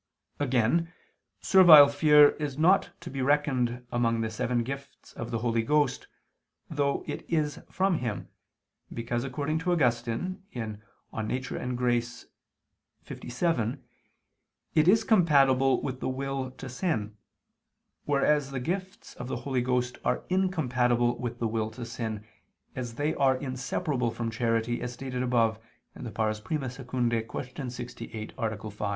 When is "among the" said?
3.91-4.31